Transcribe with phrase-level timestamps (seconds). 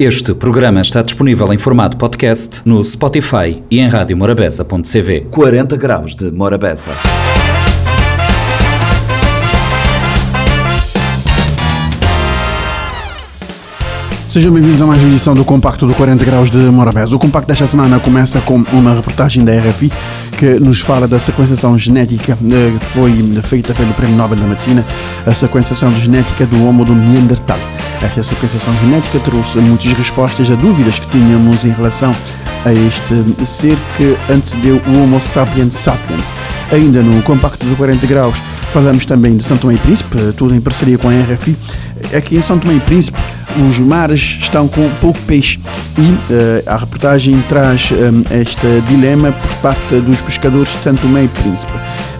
[0.00, 5.26] Este programa está disponível em formato podcast no Spotify e em radiomorabeza.cv.
[5.30, 6.92] 40 graus de Morabeza.
[14.30, 17.14] Sejam bem-vindos a mais uma edição do Compacto do 40 Graus de Morabeza.
[17.14, 19.92] O compacto desta semana começa com uma reportagem da RFI
[20.40, 23.12] que nos fala da sequenciação genética eh, que foi
[23.42, 24.82] feita pelo Prémio Nobel da Medicina,
[25.26, 27.58] a sequenciação genética do Homo do Neandertal.
[28.00, 32.10] Esta sequenciação genética trouxe muitas respostas a dúvidas que tínhamos em relação
[32.64, 36.32] a este ser que antecedeu o Homo sapiens sapiens.
[36.72, 38.40] Ainda no compacto do 40 graus
[38.72, 41.54] falamos também de São Tomé e Príncipe, tudo em parceria com a RFI.
[42.16, 43.18] Aqui em São Tomé e Príncipe
[43.68, 45.58] os mares estão com pouco peixe
[45.98, 51.24] e uh, a reportagem traz um, este dilema por parte dos pescadores de Santo Tomé
[51.24, 51.72] e Príncipe.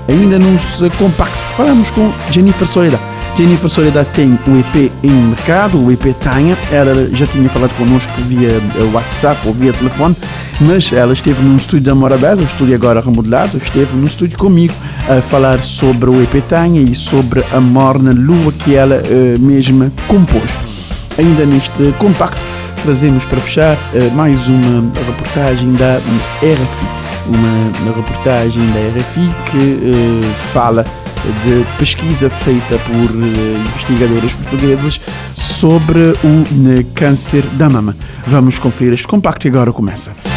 [0.08, 3.09] Ainda nos compacto falamos com Jennifer Soledad.
[3.36, 6.56] Jennifer Soledad tem o EP em mercado, o EP Tanha.
[6.70, 8.60] Ela já tinha falado connosco via
[8.92, 10.16] WhatsApp ou via telefone,
[10.60, 14.74] mas ela esteve no estúdio da Morabeza, o estúdio agora remodelado, esteve no estúdio comigo
[15.08, 19.90] a falar sobre o EP Tanha e sobre a morna lua que ela uh, mesma
[20.06, 20.50] compôs.
[21.18, 22.40] Ainda neste compacto,
[22.82, 25.98] trazemos para fechar uh, mais uma reportagem da
[26.42, 27.00] RFI.
[27.26, 30.84] Uma, uma reportagem da RFI que uh, fala
[31.44, 35.00] de pesquisa feita por uh, investigadoras portuguesas
[35.34, 37.96] sobre o câncer da mama.
[38.26, 40.29] Vamos conferir este compacto e agora começa.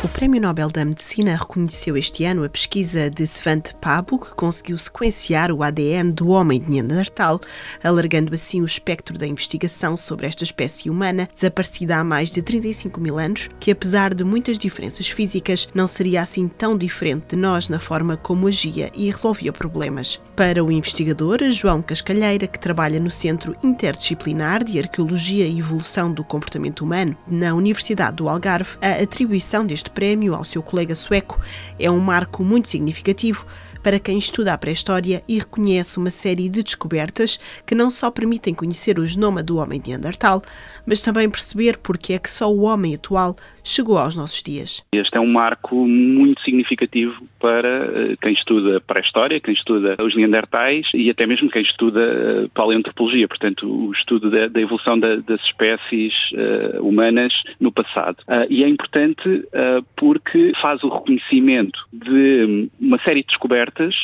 [0.00, 4.78] O Prémio Nobel da Medicina reconheceu este ano a pesquisa de Svante Pabo, que conseguiu
[4.78, 7.40] sequenciar o ADN do homem de Neandertal,
[7.82, 13.00] alargando assim o espectro da investigação sobre esta espécie humana, desaparecida há mais de 35
[13.00, 17.68] mil anos, que apesar de muitas diferenças físicas, não seria assim tão diferente de nós
[17.68, 20.20] na forma como agia e resolvia problemas.
[20.36, 26.22] Para o investigador João Cascalheira, que trabalha no Centro Interdisciplinar de Arqueologia e Evolução do
[26.22, 31.40] Comportamento Humano na Universidade do Algarve, a atribuição deste prémio ao seu colega sueco.
[31.76, 33.44] É um marco muito significativo
[33.82, 38.54] para quem estuda a pré-história e reconhece uma série de descobertas que não só permitem
[38.54, 40.40] conhecer o genoma do homem de Neandertal,
[40.88, 44.82] mas também perceber porque é que só o homem atual chegou aos nossos dias.
[44.90, 50.90] Este é um marco muito significativo para eh, quem estuda pré-história, quem estuda os neandertais
[50.94, 55.42] e até mesmo quem estuda eh, paleoantropologia, portanto o estudo da, da evolução da, das
[55.42, 58.16] espécies uh, humanas no passado.
[58.20, 63.94] Uh, e é importante uh, porque faz o reconhecimento de uma série de descobertas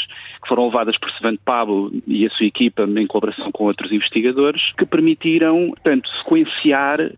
[0.42, 4.72] que foram levadas por Svante Pablo e a sua equipa em colaboração com outros investigadores
[4.76, 6.73] que permitiram, portanto, sequenciar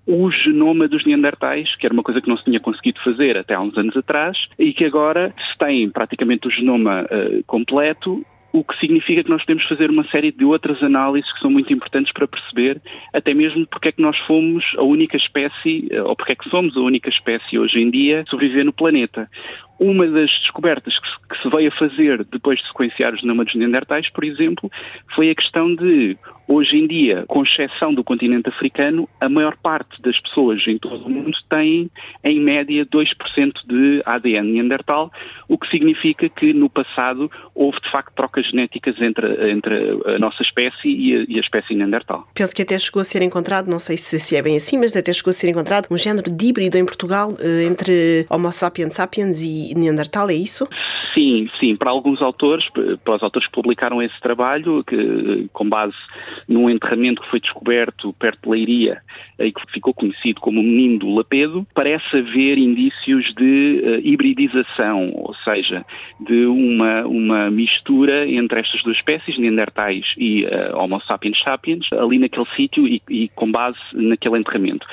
[0.07, 3.55] o genoma dos neandertais, que era uma coisa que não se tinha conseguido fazer até
[3.55, 8.25] há uns anos atrás e que agora se tem praticamente o genoma uh, completo
[8.59, 11.73] o que significa que nós podemos fazer uma série de outras análises que são muito
[11.73, 12.81] importantes para perceber
[13.13, 16.77] até mesmo porque é que nós fomos a única espécie, ou porque é que somos
[16.77, 19.31] a única espécie hoje em dia a sobreviver no planeta.
[19.79, 23.45] Uma das descobertas que se, que se veio a fazer depois de sequenciar os genoma
[23.45, 24.71] dos neandertais, por exemplo,
[25.15, 26.17] foi a questão de,
[26.49, 31.07] hoje em dia, com exceção do continente africano, a maior parte das pessoas em todo
[31.07, 31.91] o mundo têm,
[32.23, 35.11] em média, 2% de ADN neandertal,
[35.49, 39.75] o que significa que no passado houve de facto trocas genéticas entre, entre
[40.07, 42.27] a nossa espécie e a, e a espécie neandertal.
[42.35, 44.97] Penso que até chegou a ser encontrado, não sei se, se é bem assim, mas
[44.97, 48.95] até chegou a ser encontrado um género de híbrido em Portugal eh, entre Homo sapiens
[48.95, 50.69] sapiens e Neandertal, é isso?
[51.15, 51.77] Sim, sim.
[51.77, 52.69] Para alguns autores,
[53.05, 55.97] para os autores que publicaram esse trabalho, que com base
[56.49, 59.03] num enterramento que foi descoberto perto de Leiria
[59.39, 65.13] e que ficou conhecido como o Menino do Lapedo, parece haver indícios de uh, hibridização,
[65.15, 65.85] ou seja,
[66.21, 72.19] de uma, uma mistura entre estas duas espécies, Neandertais e uh, Homo sapiens sapiens, ali
[72.19, 74.87] naquele sítio e, e com base naquele enterramento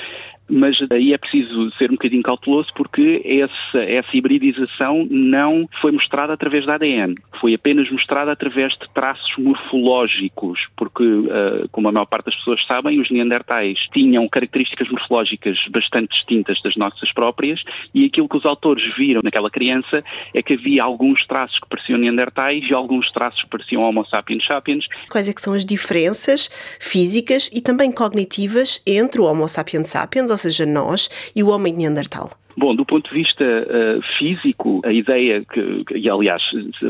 [0.50, 6.34] mas aí é preciso ser um bocadinho cauteloso porque essa, essa hibridização não foi mostrada
[6.34, 12.06] através da ADN, foi apenas mostrada através de traços morfológicos, porque, uh, como a maior
[12.06, 17.64] parte das pessoas sabem, os neandertais tinham características morfológicas bastante distintas das nossas próprias
[17.94, 20.04] e aquilo que os autores viram naquela criança
[20.34, 24.46] é que havia alguns traços que pareciam neandertais e alguns traços que pareciam Homo sapiens
[24.46, 24.88] sapiens.
[25.10, 30.32] Quais é que são as diferenças físicas e também cognitivas entre o Homo sapiens sapiens,
[30.34, 32.32] ou seja, nós, e o homem neandertal?
[32.56, 36.44] Bom, do ponto de vista uh, físico, a ideia que, e aliás,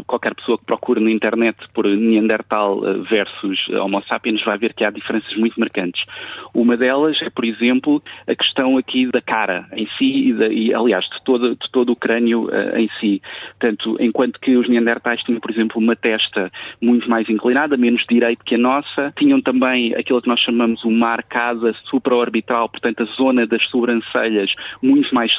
[0.06, 4.90] qualquer pessoa que procure na internet por Neandertal versus Homo sapiens vai ver que há
[4.90, 6.06] diferenças muito marcantes.
[6.54, 10.74] Uma delas é, por exemplo, a questão aqui da cara em si e, de, e
[10.74, 13.22] aliás, de todo, de todo o crânio uh, em si.
[13.60, 16.52] Portanto, enquanto que os Neandertais tinham, por exemplo, uma testa
[16.82, 21.10] muito mais inclinada, menos direita que a nossa, tinham também aquilo que nós chamamos uma
[21.10, 25.34] arcada supraorbital, portanto, a zona das sobrancelhas muito mais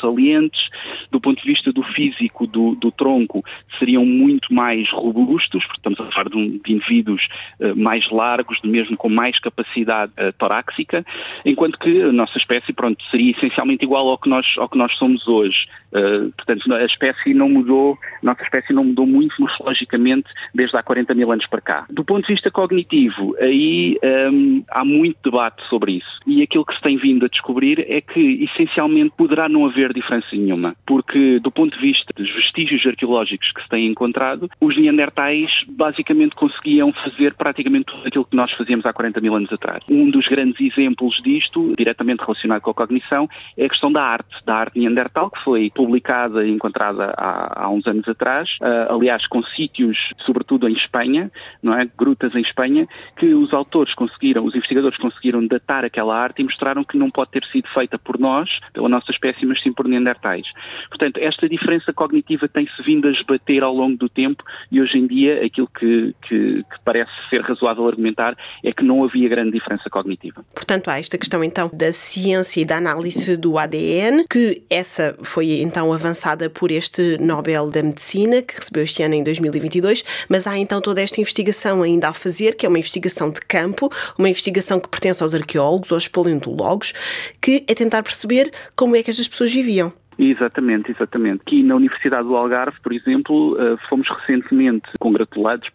[1.11, 3.45] Do ponto de vista do físico do, do tronco,
[3.79, 7.29] seriam muito mais robustos, porque estamos a falar de, um, de indivíduos
[7.61, 11.05] uh, mais largos, mesmo com mais capacidade uh, torácica,
[11.45, 14.95] enquanto que a nossa espécie, pronto, seria essencialmente igual ao que nós, ao que nós
[14.97, 15.67] somos hoje.
[15.95, 20.83] Uh, portanto, a espécie não mudou, a nossa espécie não mudou muito morfologicamente desde há
[20.83, 21.87] 40 mil anos para cá.
[21.89, 23.99] Do ponto de vista cognitivo, aí
[24.33, 26.21] um, há muito debate sobre isso.
[26.27, 30.29] E aquilo que se tem vindo a descobrir é que, essencialmente, poderá não haver diferença
[30.33, 30.75] nenhuma.
[30.85, 36.35] Porque, do ponto de vista dos vestígios arqueológicos que se têm encontrado, os neandertais basicamente
[36.35, 39.83] conseguiam fazer praticamente tudo aquilo que nós fazíamos há 40 mil anos atrás.
[39.89, 44.45] Um dos grandes exemplos disto, diretamente relacionado com a cognição, é a questão da arte,
[44.45, 49.27] da arte neandertal, que foi publicada e encontrada há, há uns anos atrás, uh, aliás,
[49.27, 51.31] com sítios, sobretudo em Espanha,
[51.63, 51.87] não é?
[51.97, 56.83] grutas em Espanha, que os autores conseguiram, os investigadores conseguiram datar aquela arte e mostraram
[56.83, 60.51] que não pode ter sido feita por nós, pela nossa espécie, mas sim por neandertais.
[60.89, 64.43] Portanto, esta diferença cognitiva tem-se vindo a esbater ao longo do tempo
[64.73, 69.05] e hoje em dia aquilo que, que, que parece ser razoável argumentar é que não
[69.05, 70.45] havia grande diferença cognitiva.
[70.55, 75.61] Portanto, há esta questão então da ciência e da análise do ADN, que essa foi
[75.75, 80.57] então avançada por este Nobel da Medicina, que recebeu este ano em 2022, mas há
[80.57, 84.79] então toda esta investigação ainda a fazer, que é uma investigação de campo, uma investigação
[84.79, 86.93] que pertence aos arqueólogos, aos paleontólogos,
[87.41, 89.93] que é tentar perceber como é que estas pessoas viviam.
[90.17, 91.43] Exatamente, exatamente.
[91.43, 95.69] Aqui na Universidade do Algarve, por exemplo, eh, fomos recentemente congratulados,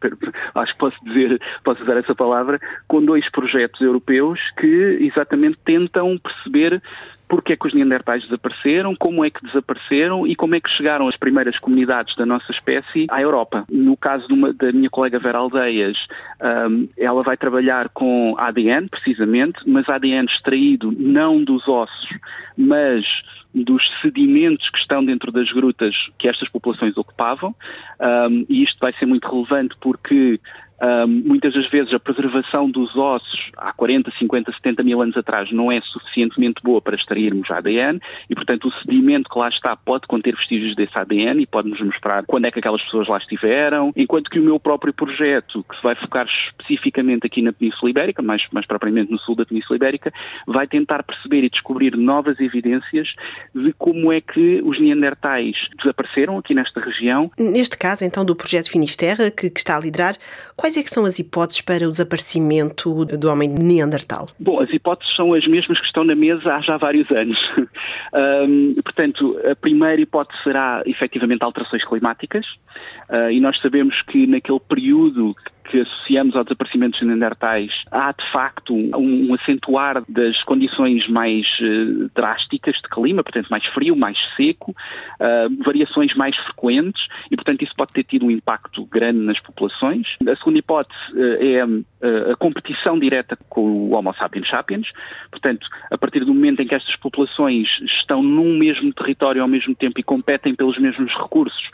[0.55, 2.57] acho que posso dizer, posso usar essa palavra,
[2.87, 6.81] com dois projetos europeus que exatamente tentam perceber
[7.29, 11.07] porque é que os Neandertais desapareceram, como é que desapareceram e como é que chegaram
[11.07, 13.65] as primeiras comunidades da nossa espécie à Europa.
[13.69, 16.07] No caso uma, da minha colega Vera Aldeias,
[16.67, 22.09] um, ela vai trabalhar com ADN, precisamente, mas ADN extraído não dos ossos,
[22.57, 23.05] mas
[23.53, 27.55] dos sedimentos que estão dentro das grutas que estas populações ocupavam.
[27.99, 30.39] Um, e isto vai ser muito relevante porque
[31.07, 35.71] muitas das vezes a preservação dos ossos há 40, 50, 70 mil anos atrás não
[35.71, 37.99] é suficientemente boa para extrairmos ADN
[38.29, 42.23] e, portanto, o sedimento que lá está pode conter vestígios desse ADN e pode-nos mostrar
[42.25, 45.83] quando é que aquelas pessoas lá estiveram, enquanto que o meu próprio projeto, que se
[45.83, 50.13] vai focar especificamente aqui na Península Ibérica, mais, mais propriamente no sul da Península Ibérica,
[50.47, 53.15] vai tentar perceber e descobrir novas evidências
[53.53, 57.31] de como é que os neandertais desapareceram aqui nesta região.
[57.37, 60.15] Neste caso, então, do projeto Finisterra, que, que está a liderar,
[60.55, 64.29] quais Quais é que são as hipóteses para o desaparecimento do homem Neandertal?
[64.39, 67.39] Bom, as hipóteses são as mesmas que estão na mesa há já vários anos.
[68.47, 72.45] um, portanto, a primeira hipótese será efetivamente alterações climáticas
[73.09, 75.35] uh, e nós sabemos que naquele período
[75.69, 81.47] que associamos ao desaparecimento dos neandertais, há de facto um, um acentuar das condições mais
[81.59, 87.61] uh, drásticas de clima, portanto mais frio, mais seco, uh, variações mais frequentes e portanto
[87.61, 90.17] isso pode ter tido um impacto grande nas populações.
[90.27, 94.91] A segunda hipótese uh, é a competição direta com o Homo sapiens sapiens,
[95.29, 99.75] portanto a partir do momento em que estas populações estão num mesmo território ao mesmo
[99.75, 101.69] tempo e competem pelos mesmos recursos,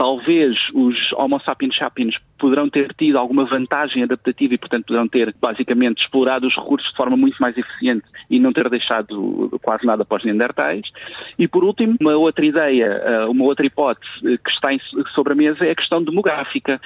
[0.00, 5.34] talvez os Homo sapiens sapiens poderão ter tido alguma vantagem adaptativa e, portanto, poderão ter
[5.38, 10.02] basicamente explorado os recursos de forma muito mais eficiente e não ter deixado quase nada
[10.02, 10.90] para os neandertais.
[11.38, 14.70] E, por último, uma outra ideia, eh, uma outra hipótese eh, que está
[15.12, 16.80] sobre a mesa é a questão demográfica,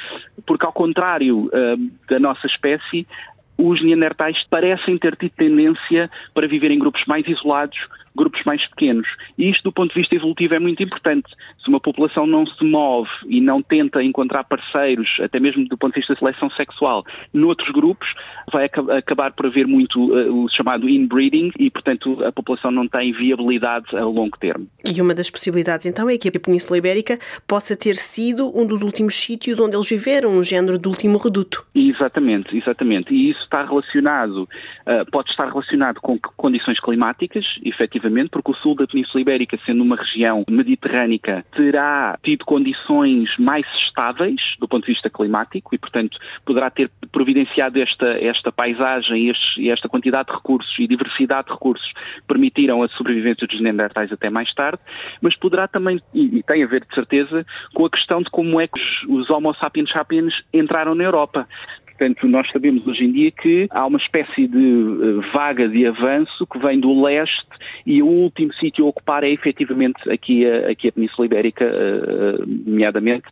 [0.44, 1.76] porque, ao contrário eh,
[2.10, 3.06] da nossa espécie,
[3.56, 7.78] os neandertais parecem ter tido tendência para viver em grupos mais isolados,
[8.14, 9.08] grupos mais pequenos.
[9.36, 11.34] E isto, do ponto de vista evolutivo, é muito importante.
[11.58, 15.94] Se uma população não se move e não tenta encontrar parceiros, até mesmo do ponto
[15.94, 18.14] de vista da seleção sexual, noutros grupos,
[18.52, 23.12] vai acabar por haver muito uh, o chamado inbreeding e, portanto, a população não tem
[23.12, 24.68] viabilidade a longo termo.
[24.86, 28.82] E uma das possibilidades, então, é que a Península Ibérica possa ter sido um dos
[28.82, 31.66] últimos sítios onde eles viveram, um género de último reduto.
[31.74, 33.12] Exatamente, exatamente.
[33.12, 38.54] E isso está relacionado, uh, pode estar relacionado com condições climáticas, efetivamente efetivamente, porque o
[38.54, 44.86] sul da Península Ibérica, sendo uma região mediterrânica, terá tido condições mais estáveis do ponto
[44.86, 50.34] de vista climático e, portanto, poderá ter providenciado esta, esta paisagem e esta quantidade de
[50.34, 51.92] recursos e diversidade de recursos
[52.26, 54.78] permitiram a sobrevivência dos neandertais até mais tarde,
[55.20, 58.66] mas poderá também, e, tem a ver de certeza, com a questão de como é
[58.66, 61.48] que os, os Homo sapiens sapiens entraram na Europa.
[61.96, 66.44] Portanto, nós sabemos hoje em dia que há uma espécie de eh, vaga de avanço
[66.46, 67.46] que vem do leste
[67.86, 71.70] e o último sítio a ocupar é efetivamente aqui a, aqui a Península Ibérica, eh,
[71.70, 73.24] eh, nomeadamente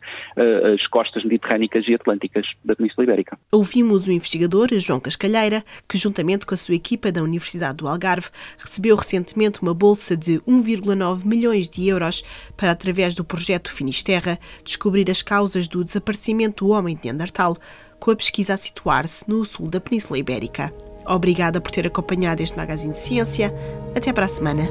[0.73, 3.37] as costas mediterrânicas e atlânticas da Península Ibérica.
[3.51, 8.29] Ouvimos o investigador João Cascalheira, que juntamente com a sua equipa da Universidade do Algarve
[8.57, 12.23] recebeu recentemente uma bolsa de 1,9 milhões de euros
[12.55, 17.57] para, através do projeto Finisterra, descobrir as causas do desaparecimento do homem de Neandertal
[18.03, 20.73] com a pesquisa a situar-se no sul da Península Ibérica.
[21.05, 23.55] Obrigada por ter acompanhado este magazine de ciência.
[23.95, 24.67] Até para a semana.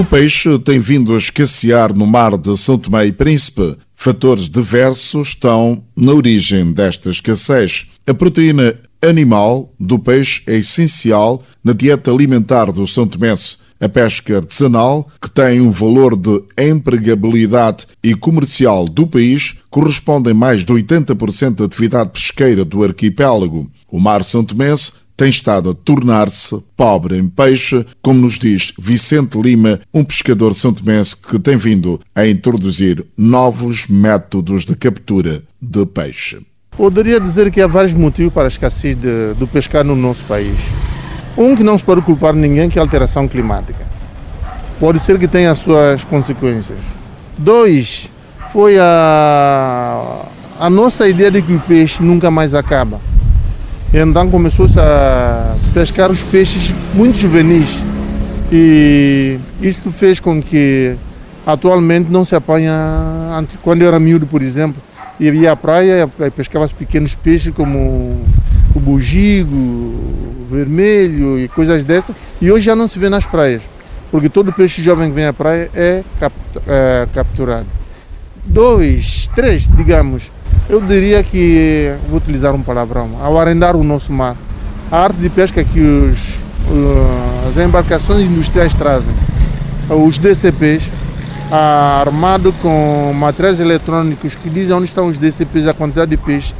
[0.00, 3.76] O peixe tem vindo a escassear no mar de São Tomé e Príncipe.
[3.94, 7.84] Fatores diversos estão na origem desta escassez.
[8.06, 13.58] A proteína animal do peixe é essencial na dieta alimentar do São Tomense.
[13.78, 20.34] A pesca artesanal, que tem um valor de empregabilidade e comercial do país, corresponde a
[20.34, 23.70] mais de 80% da atividade pesqueira do arquipélago.
[23.90, 29.38] O mar São Tomense tem estado a tornar-se pobre em peixe, como nos diz Vicente
[29.38, 36.40] Lima, um pescador santomense que tem vindo a introduzir novos métodos de captura de peixe.
[36.70, 40.58] Poderia dizer que há vários motivos para a escassez de, do pescar no nosso país.
[41.36, 43.86] Um que não se pode culpar ninguém, que é a alteração climática.
[44.78, 46.78] Pode ser que tenha as suas consequências.
[47.36, 48.10] Dois,
[48.54, 50.24] foi a,
[50.58, 53.09] a nossa ideia de que o peixe nunca mais acaba.
[53.92, 57.82] Então começou-se a pescar os peixes muito juvenis.
[58.52, 60.94] E isso fez com que
[61.44, 62.72] atualmente não se apanha.
[63.62, 64.80] Quando eu era miúdo, por exemplo,
[65.18, 68.16] ia à praia e pescava os pequenos peixes como
[68.74, 69.94] o bugigo,
[70.48, 72.14] vermelho e coisas dessas.
[72.40, 73.62] E hoje já não se vê nas praias,
[74.10, 76.04] porque todo peixe jovem que vem à praia é,
[76.66, 77.66] é capturado.
[78.44, 80.30] Dois, três, digamos,
[80.68, 84.36] eu diria que, vou utilizar um palavrão, ao arrendar o nosso mar,
[84.90, 86.18] a arte de pesca que os,
[86.68, 89.14] uh, as embarcações industriais trazem,
[89.88, 90.90] os DCPs,
[91.50, 96.54] armado com materiais eletrônicos que dizem onde estão os DCPs, a quantidade de peixe.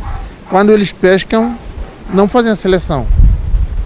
[0.49, 1.55] Quando eles pescam,
[2.13, 3.07] não fazem a seleção.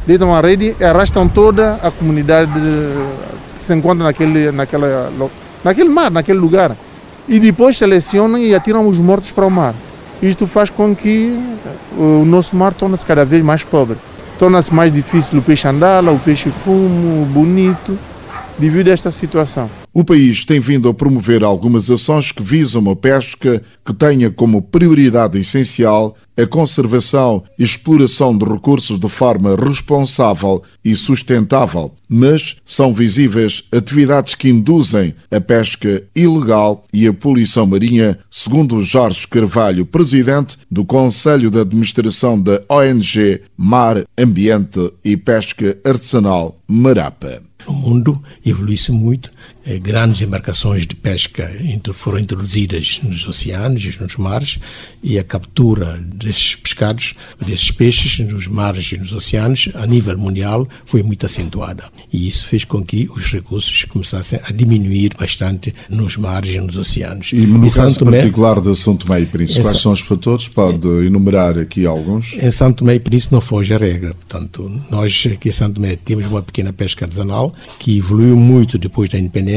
[0.07, 2.51] Deitam a rede e arrastam toda a comunidade
[3.53, 5.13] que se encontra naquele, naquela,
[5.63, 6.75] naquele mar, naquele lugar.
[7.29, 9.75] E depois selecionam e atiram os mortos para o mar.
[10.25, 11.39] Isto faz com que
[11.99, 13.99] o nosso mar torne-se cada vez mais pobre.
[14.39, 17.99] Torna-se mais difícil o peixe andar, o peixe fumo, bonito,
[18.59, 19.69] devido a esta situação.
[19.97, 24.61] O país tem vindo a promover algumas ações que visam a pesca que tenha como
[24.61, 32.93] prioridade essencial a conservação e exploração de recursos de forma responsável e sustentável, mas são
[32.93, 40.59] visíveis atividades que induzem a pesca ilegal e a poluição marinha, segundo Jorge Carvalho, presidente
[40.69, 47.41] do Conselho de Administração da ONG Mar, Ambiente e Pesca Artesanal Marapa.
[47.67, 49.31] O mundo evolui-se muito
[49.81, 51.51] grandes embarcações de pesca
[51.95, 54.59] foram introduzidas nos oceanos e nos mares
[55.03, 60.67] e a captura desses pescados, desses peixes nos mares e nos oceanos, a nível mundial,
[60.85, 61.85] foi muito acentuada.
[62.13, 66.77] E isso fez com que os recursos começassem a diminuir bastante nos mares e nos
[66.77, 67.33] oceanos.
[67.33, 70.49] E no e caso Tomé, particular de São Tomé e Príncipe, quais são os fatores?
[70.49, 72.35] Pode é, enumerar aqui alguns?
[72.35, 74.15] Em São Tomé e Príncipe não foge a regra.
[74.15, 79.09] Portanto, nós aqui em São Tomé temos uma pequena pesca artesanal que evoluiu muito depois
[79.09, 79.54] da independência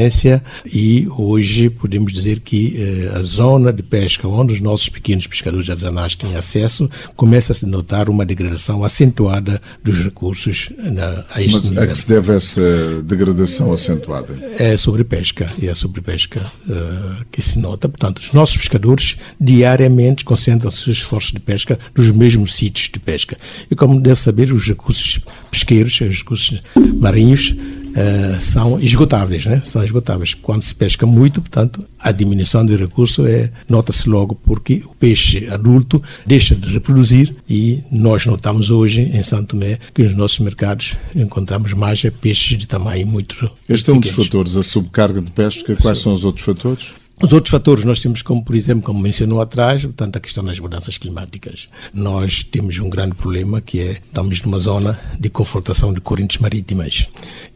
[0.66, 5.68] e hoje podemos dizer que eh, a zona de pesca onde os nossos pequenos pescadores
[5.68, 11.52] artesanais têm acesso começa a se notar uma degradação acentuada dos recursos na, a este
[11.54, 11.82] Mas nível.
[11.82, 14.38] a que se deve essa degradação acentuada?
[14.58, 17.88] É a sobrepesca, é a sobrepesca uh, que se nota.
[17.88, 23.36] Portanto, os nossos pescadores diariamente concentram seus esforços de pesca nos mesmos sítios de pesca.
[23.70, 26.62] E como deve saber, os recursos pesqueiros, os recursos
[27.00, 27.54] marinhos,
[27.90, 29.62] uh, são esgotáveis, né?
[29.64, 30.34] São esgotáveis.
[30.34, 35.48] Quando se pesca muito, portanto, a diminuição do recurso é nota-se logo porque o peixe
[35.48, 40.96] adulto deixa de reproduzir e nós notamos hoje em Santo Tomé que nos nossos mercados
[41.14, 44.16] encontramos mais peixes de tamanho muito Este é um pequenos.
[44.16, 45.76] dos fatores, a subcarga de pesca.
[45.76, 46.90] Quais são os outros fatores?
[47.20, 50.60] Os outros fatores nós temos como, por exemplo, como mencionou atrás, portanto, a questão das
[50.60, 51.68] mudanças climáticas.
[51.92, 57.08] Nós temos um grande problema que é, estamos numa zona de confrontação de correntes marítimas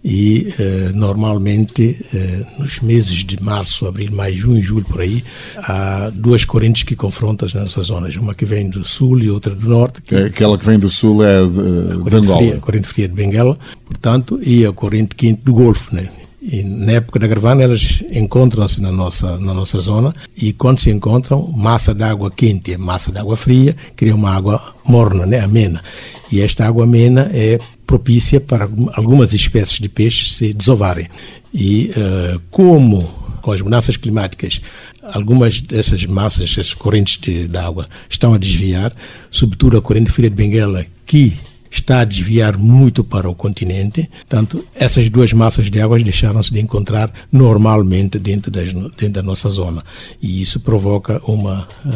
[0.04, 5.22] e eh, normalmente eh, nos meses de março, abril, maio, junho, julho, por aí,
[5.56, 9.54] há duas correntes que confrontam as nossas zonas, uma que vem do sul e outra
[9.54, 10.02] do norte.
[10.02, 12.38] Que Aquela que vem do sul é de, de corrente Angola.
[12.38, 16.08] fria, a corrente fria de Benguela, portanto, e a corrente quente do Golfo, né?
[16.42, 20.90] E na época da gravana elas encontram-se na nossa, na nossa zona e quando se
[20.90, 25.38] encontram, massa de água quente e massa de água fria cria uma água morna, né?
[25.38, 25.80] amena.
[26.32, 31.06] E esta água amena é propícia para algumas espécies de peixes se desovarem.
[31.54, 34.60] E uh, como com as mudanças climáticas,
[35.02, 38.92] algumas dessas massas, essas correntes de, de água estão a desviar,
[39.30, 41.34] sobretudo a corrente fria de Benguela, que
[41.72, 44.08] está a desviar muito para o continente.
[44.28, 49.48] Portanto, essas duas massas de águas deixaram-se de encontrar normalmente dentro, das, dentro da nossa
[49.48, 49.82] zona.
[50.20, 51.90] E isso provoca uma uh,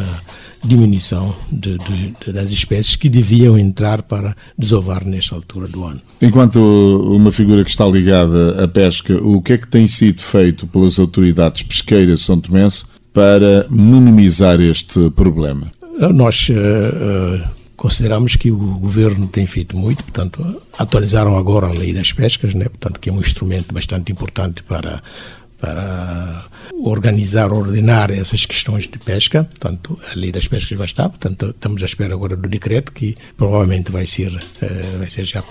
[0.64, 6.00] diminuição de, de, das espécies que deviam entrar para desovar nesta altura do ano.
[6.20, 10.66] Enquanto uma figura que está ligada à pesca, o que é que tem sido feito
[10.66, 15.70] pelas autoridades pesqueiras são tomense para minimizar este problema?
[15.98, 21.92] Nós uh, uh, consideramos que o governo tem feito muito, portanto, atualizaram agora a lei
[21.92, 25.02] das pescas, né, portanto, que é um instrumento bastante importante para
[25.58, 26.44] para
[26.84, 31.82] organizar, ordenar essas questões de pesca, portanto, a lei das pescas vai estar, portanto, estamos
[31.82, 34.30] à espera agora do decreto que provavelmente vai ser
[34.98, 35.42] vai ser já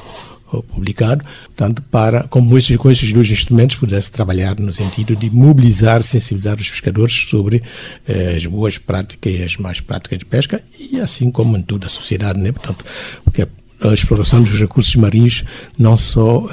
[0.64, 6.04] publicado, portanto, para, como esses, com esses dois instrumentos, pudesse trabalhar no sentido de mobilizar,
[6.04, 7.62] sensibilizar os pescadores sobre
[8.08, 11.88] eh, as boas práticas e as más práticas de pesca, e assim como em toda
[11.88, 12.52] a sociedade, né?
[12.52, 12.86] portanto,
[13.24, 13.48] porque
[13.82, 15.44] a exploração dos recursos marinhos
[15.78, 16.50] não só uh,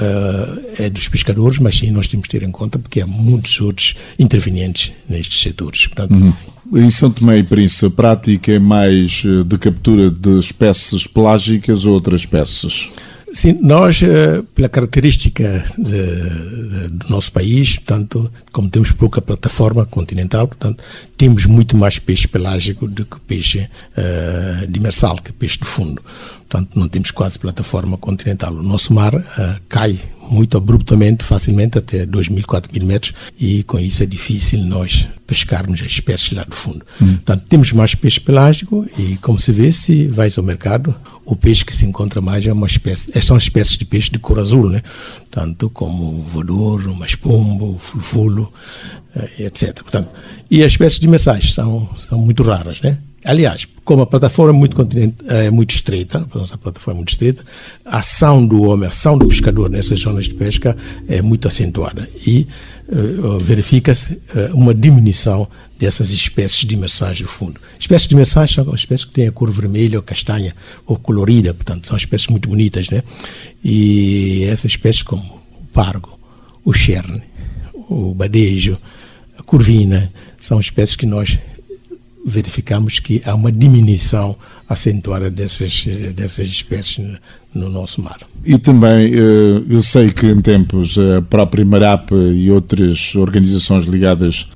[0.79, 3.95] é dos pescadores, mas sim nós temos que ter em conta porque há muitos outros
[4.19, 5.87] intervenientes nestes setores.
[5.87, 6.33] Portanto, uhum.
[6.75, 11.93] Em São Tomé e Príncipe, a prática é mais de captura de espécies pelágicas ou
[11.93, 12.91] outras espécies?
[13.35, 14.01] Sim, nós,
[14.55, 20.85] pela característica de, de, do nosso país, portanto, como temos pouca plataforma continental, portanto,
[21.17, 26.03] temos muito mais peixe pelágico do que peixe uh, demersal, que é peixe de fundo.
[26.53, 28.53] Portanto, não temos quase plataforma continental.
[28.53, 29.23] O nosso mar uh,
[29.71, 29.99] cai
[30.31, 35.09] muito abruptamente, facilmente, até 2 mil, 4 mil metros, e com isso é difícil nós
[35.27, 36.85] pescarmos as espécies lá no fundo.
[37.01, 37.15] Hum.
[37.15, 40.95] Portanto, temos mais peixe pelágico e, como se vê, se vais ao mercado,
[41.25, 44.39] o peixe que se encontra mais é uma espécie, são espécies de peixe de cor
[44.39, 44.83] azul, né?
[45.31, 48.53] Tanto como o voador, o maspombo, o fulfulo,
[49.39, 49.81] etc.
[49.81, 50.11] Portanto,
[50.51, 52.99] e as espécies demersais são, são muito raras, né?
[53.25, 54.89] Aliás, como a plataforma é muito,
[55.29, 57.45] é muito estreita, a nossa plataforma é muito estreita,
[57.85, 62.09] a ação do homem, a ação do pescador nessas zonas de pesca é muito acentuada
[62.27, 62.49] e
[62.89, 67.61] uh, verifica-se uh, uma diminuição dessas espécies de imersais do fundo.
[67.79, 70.55] Espécies de imersais são espécies que têm a cor vermelha ou castanha
[70.85, 73.03] ou colorida, portanto, são espécies muito bonitas, né?
[73.63, 75.23] E essas espécies como
[75.61, 76.19] o pargo,
[76.65, 77.23] o cherne,
[77.89, 78.77] o badejo,
[79.39, 81.39] a curvina, são espécies que nós
[82.25, 84.37] verificamos que há uma diminuição
[84.69, 87.19] acentuada dessas, dessas espécies
[87.55, 88.21] no nosso mar.
[88.45, 94.49] E também, eu sei que em tempos a própria Marapa e outras organizações ligadas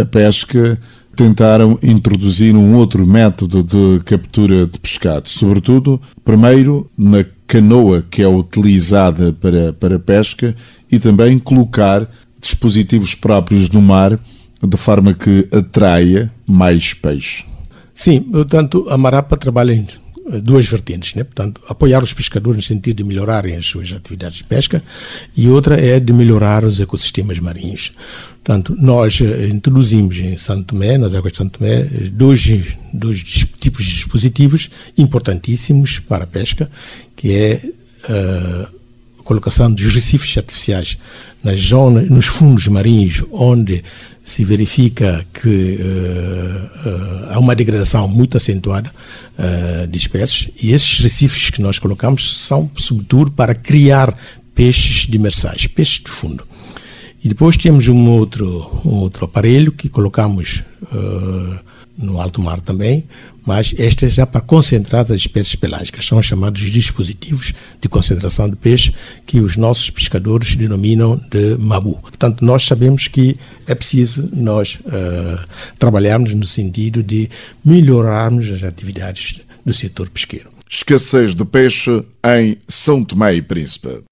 [0.00, 0.78] à pesca
[1.14, 8.28] tentaram introduzir um outro método de captura de pescado, sobretudo, primeiro, na canoa que é
[8.28, 10.54] utilizada para, para pesca
[10.90, 12.08] e também colocar
[12.40, 14.18] dispositivos próprios no mar
[14.62, 17.44] de forma que atraia mais peixe.
[17.94, 19.86] Sim, portanto, a Marapa trabalha em
[20.42, 21.24] duas vertentes, né?
[21.24, 24.82] portanto, apoiar os pescadores no sentido de melhorarem as suas atividades de pesca
[25.36, 27.92] e outra é de melhorar os ecossistemas marinhos.
[28.44, 33.20] Portanto, nós introduzimos em Santo Tomé, nas águas de Santo Tomé, dois, dois
[33.60, 36.70] tipos de dispositivos importantíssimos para a pesca,
[37.14, 37.62] que é
[38.08, 38.81] uh,
[39.32, 40.98] colocação dos recifes artificiais
[41.42, 43.82] nas zonas, nos fundos marinhos onde
[44.22, 48.92] se verifica que uh, uh, há uma degradação muito acentuada
[49.38, 54.16] uh, de espécies e esses recifes que nós colocamos são sobretudo para criar
[54.54, 56.46] peixes demersais, peixes de fundo.
[57.24, 60.64] E depois temos um outro, um outro aparelho que colocamos
[61.96, 63.04] no alto mar também,
[63.44, 68.56] mas esta é já para concentrar as espécies pelágicas, são chamados dispositivos de concentração de
[68.56, 68.92] peixe
[69.26, 71.98] que os nossos pescadores denominam de mabu.
[72.00, 75.38] Portanto, nós sabemos que é preciso nós uh,
[75.78, 77.28] trabalharmos no sentido de
[77.64, 80.50] melhorarmos as atividades do setor pesqueiro.
[80.68, 84.02] Escassez de peixe em São Tomé e Príncipe.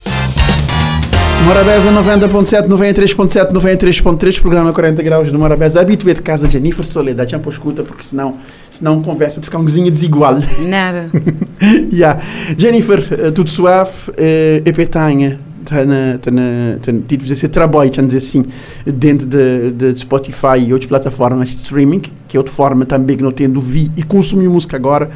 [1.44, 5.80] Morabeza 90.7, 93.7, 93.3, programa 40 graus de Morabeza.
[5.80, 8.36] Habitué de casa de Jennifer Soledade, já por escuta, porque senão,
[8.70, 10.38] senão conversa de ficar um cozinha desigual.
[10.66, 11.10] Nada.
[11.92, 12.20] yeah.
[12.56, 18.18] Jennifer, uh, tudo suave, uh, epetanha, está na, tá na, tá, tipo, esse trabalho, dizer
[18.18, 18.44] assim,
[18.86, 23.22] dentro de, de Spotify e outras plataformas de streaming, que é outra forma também que
[23.22, 25.10] não tem de ouvir e consumir música agora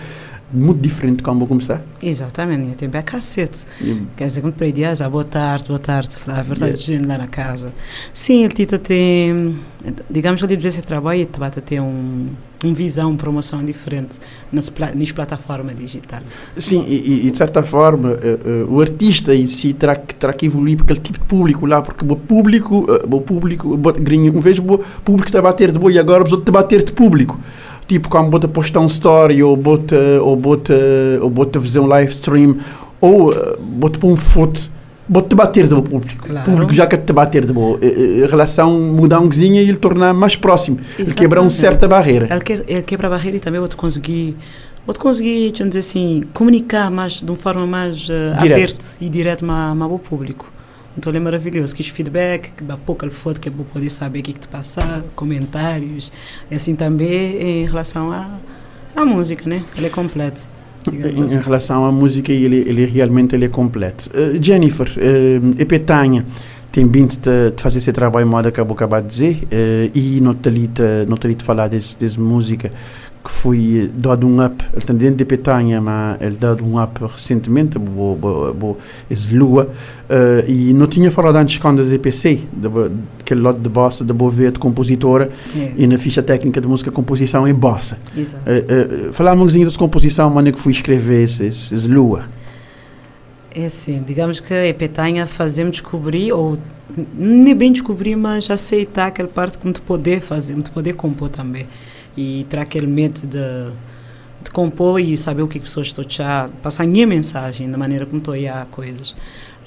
[0.53, 1.83] muito diferente de como começar.
[2.03, 3.65] Exatamente, eu tenho bem cacete.
[3.81, 4.07] Mm.
[4.17, 6.87] Quer dizer, quando pedias, ah, boa tarde, boa tarde, falar a verdade, yeah.
[6.87, 7.73] gente lá na casa.
[8.13, 9.59] Sim, ele tita tem,
[10.11, 12.29] digamos que ele diz esse trabalho e te ter um,
[12.65, 14.19] um visão, uma promoção diferente
[14.53, 16.23] nas, nas plataformas digitais.
[16.57, 20.47] Sim, e, e, de certa forma, uh, uh, o artista em si terá, terá que
[20.47, 24.41] evoluir para aquele tipo de público lá, porque o público, uh, o público, grinho, um
[24.41, 24.63] vez o
[25.05, 27.39] público está a bater de boi e agora os outros a bater de público
[27.87, 30.75] tipo como bota postar um story ou bota ou bota
[31.21, 32.59] ou bota fazer um live stream
[33.01, 34.75] ou uh, bota para um foto
[35.09, 36.27] bota bater do público.
[36.27, 36.51] Claro.
[36.51, 37.79] público já que te bater de boa.
[38.25, 40.79] A relação mudar um e ele tornar mais próximo.
[40.79, 41.11] Exatamente.
[41.11, 42.27] ele quebra uma certa barreira.
[42.31, 44.37] Ele, que, ele quebra a barreira e também vou conseguir
[44.87, 49.95] vou conseguir dizer assim comunicar mais de uma forma mais uh, aberta e direta com
[49.95, 50.54] o público
[50.97, 51.75] então ele é maravilhoso.
[51.75, 54.49] Quis feedback, que dá pouco foto que é para poder saber o que, que te
[54.49, 56.13] passar, comentários.
[56.51, 58.39] E assim também em relação à,
[58.95, 59.63] à música, né?
[59.77, 60.43] Ele é completo.
[60.93, 61.39] Em, assim.
[61.39, 64.11] em, relação à música, ele, ele realmente ele é completo.
[64.11, 66.25] Uh, Jennifer, uh, é petanha
[66.75, 70.21] tem vindo de, de, fazer esse trabalho moda que eu acabei de dizer uh, e
[70.21, 72.73] não te ali falar desse, desse música
[73.25, 77.01] que foi dado um up, ele tem dentro de Petanha, mas ele dado um up
[77.11, 78.77] recentemente, bo, bo, bo, uh,
[80.47, 82.43] e não tinha falado antes quando as EPC,
[83.19, 85.75] aquele lote de bossa, da boa ver de compositora, yeah.
[85.75, 85.83] É.
[85.83, 87.99] e na ficha técnica de música composição em bossa.
[88.15, 88.45] Exato.
[88.45, 91.75] Uh, uh, falar um pouquinho dessa composição, mas que fui escrever esse, esse.
[93.55, 96.59] É assim, digamos que a Petanha fazemos descobrir, ou
[97.17, 101.67] nem bem descobrir, mas aceitar aquela parte como de poder fazer, de poder compor também
[102.17, 103.73] e ter aquele medo de,
[104.43, 107.79] de compor e saber o que as pessoas estão a passar a minha mensagem da
[107.79, 109.15] maneira como estou a coisas.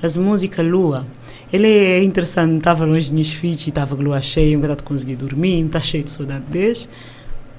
[0.01, 1.07] As músicas Lua,
[1.51, 5.79] ele é interessante, estava longe de meus filhos estava lua cheia, bocado consegui dormir, está
[5.79, 6.89] cheio de saudade deles.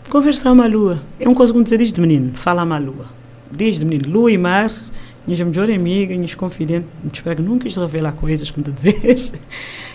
[0.09, 3.07] Conversar com a lua, é uma coisa como dizer desde menino, fala com a lua.
[3.51, 4.71] Desde menino, lua e mar,
[5.27, 9.35] minha melhor amiga, minhas confidentes, espero que nunca te revelar coisas como tu dizes.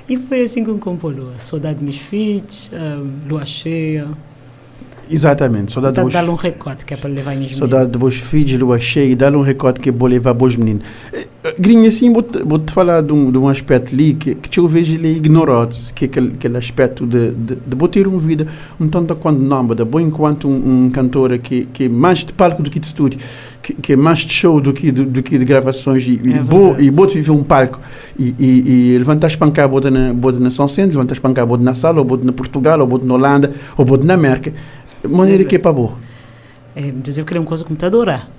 [0.09, 4.09] E foi assim que eu compor lua, saudade de meus filhos, um, lua cheia,
[5.13, 5.71] Exatamente.
[5.71, 8.79] Saudade então, dá-lhe um recorde que é para levar os Saudade de vos filhos, lua
[8.79, 10.83] cheia, dá-lhe um recorde que é para levar os meninos.
[11.13, 14.33] Eh, eh, Grinha, assim, vou-te vou -te falar de um, de um aspecto ali que,
[14.33, 18.07] que eu vejo ele ignorado, que é aquele, aquele aspecto de, de, de vou ter
[18.07, 18.47] uma vida
[18.79, 22.63] um tanto quanto nómada, bom enquanto um, um cantor que, que é mais de palco
[22.63, 23.19] do que de estúdio,
[23.61, 26.41] que, que é mais de show do que, do, do que de gravações, e, é
[26.41, 27.79] vou, e vou viver um palco
[28.17, 31.75] e, e, e levantar espancar boda na, boda na São Centro, levantar espancar boda na
[31.75, 34.51] Sala, ou boda na Portugal, ou boda na Holanda, ou boda na América
[35.07, 35.97] maneira que é para boa.
[36.75, 38.29] É, dizer que é uma coisa que me adorar.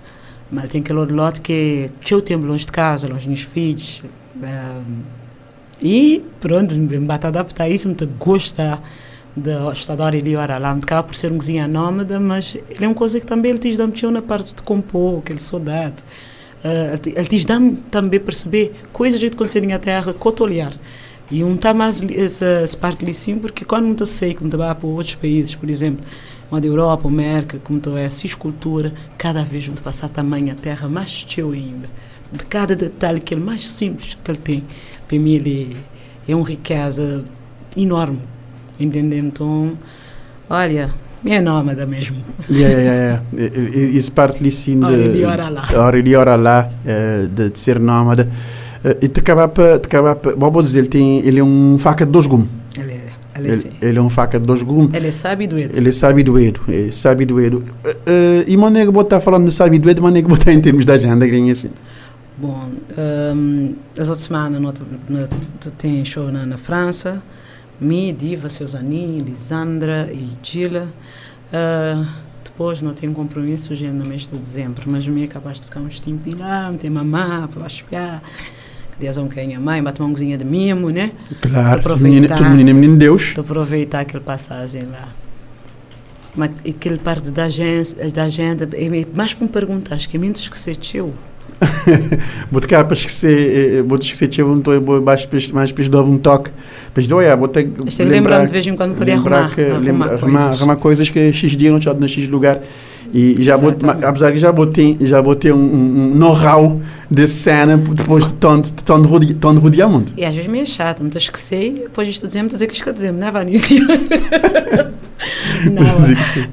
[0.50, 4.02] Mas tem aquele outro lote que eu tempo longe de casa, longe dos filhos.
[4.36, 5.02] Um,
[5.82, 8.80] e pronto, me bate adaptar isso, me gosta
[9.36, 12.88] de estudar ali ora lá, me acaba por ser um cozinha nómada, mas ele é
[12.88, 16.04] uma coisa que também ele te dá na parte de compor, aquele saudade.
[16.64, 20.72] Uh, ele te dá também perceber coisas que acontecem na terra, cotolhar.
[21.30, 24.74] E um está mais essa, essa parte ali sim, porque quando não sei, quando vai
[24.74, 26.04] para outros países, por exemplo,
[26.54, 30.54] onde a Europa, América, como estou é a ciscultura, cada vez onde passar tamanho a
[30.54, 31.88] terra mais cheio ainda.
[32.32, 34.64] De cada detalhe que ele mais simples que ele tem,
[35.06, 35.76] para mim ele
[36.28, 37.24] é uma riqueza
[37.76, 38.20] enorme,
[38.78, 39.18] entendeu?
[39.18, 39.72] Então,
[40.48, 40.90] olha,
[41.26, 42.16] é nómada mesmo.
[42.50, 43.78] Yeah, yeah, yeah.
[43.78, 44.84] Isso parte ali sim de...
[44.84, 45.62] Hora de hora lá.
[46.02, 46.70] De hora lá,
[47.34, 48.28] de, de ser nómada.
[49.00, 49.80] E te acabar para...
[50.36, 52.48] Vou dizer, ele, tem, ele é um faca de dois gumes.
[53.36, 53.86] Ele é.
[53.88, 54.94] Ele, é um faca de dois gumes.
[54.94, 55.76] Ele é sábio doedo.
[55.76, 56.60] Ele é sábio doedo.
[56.68, 57.56] É sábio doedo.
[57.58, 60.84] Uh, uh, e maneira que está falando de sábio doedo, maneira que botar em termos
[60.84, 61.70] da agenda, grinha assim.
[62.36, 62.68] Bom,
[63.36, 64.74] um, as outras semanas nós
[65.78, 67.22] tem show na, na França.
[67.80, 70.88] Mi, Diva, Seusani, Lisandra e Gila.
[71.52, 72.06] Uh,
[72.44, 75.80] depois não tenho compromisso já no mês de dezembro, mas me é capaz de ficar
[75.80, 76.00] uns
[76.38, 78.22] lá, meter mamá, para espiar.
[78.98, 81.12] Deus é um quem a mãe, bate uma mãozinha de mimo, né?
[81.40, 83.32] Claro, aproveitar, menino, menino, menino Deus.
[83.34, 85.08] De aproveitar aquela passagem lá.
[86.34, 90.20] Mas aquele parte da agenda, da agenda é mais para me perguntar, acho que é
[90.20, 91.12] menos que ser teu.
[92.50, 96.50] Vou cá para esquecer, vou esquecer que eu estou mais mais para dar um toque.
[96.94, 100.18] Mas olha, vou ter que lembrar de vez em quando poder arrumar, que, arrumar, arrumar,
[100.18, 100.60] coisas.
[100.60, 102.60] arrumar coisas que X dia não tinha no X lugar.
[103.14, 103.70] E já vou,
[104.02, 108.82] apesar que já botei, já botei um, um know-how de cena depois de tanto, de
[108.82, 110.12] tanto, rodi, tanto rodeamento.
[110.16, 113.30] E às vezes meio chato, me esqueci, depois isto dizemos, dizer que esquecemos, não é,
[113.30, 113.72] Vanessa?
[115.70, 115.84] não,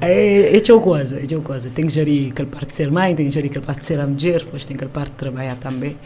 [0.00, 1.68] é, é, é coisa, é coisa.
[1.68, 3.98] Tem que gerir aquela parte de ser mãe, tem que gerir aquela parte de ser
[3.98, 5.96] a mulher, depois tem aquela parte de trabalhar também.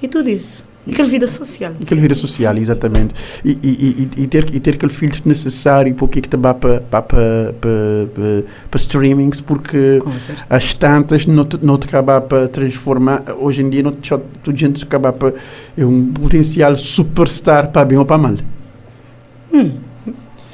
[0.00, 0.62] E tudo isso.
[0.88, 1.72] Aquela vida social.
[1.82, 3.14] Aquela vida social, exatamente.
[3.44, 6.54] E, e, e, e, ter, e ter aquele filtro necessário para o que é dá
[6.54, 10.00] para, para, para, para, para streamings, porque
[10.48, 13.22] as tantas não te, não te acaba para transformar.
[13.38, 15.34] Hoje em dia, não te, tu gente acaba para.
[15.76, 18.36] É um potencial superstar para bem ou para mal.
[19.52, 19.85] Hum.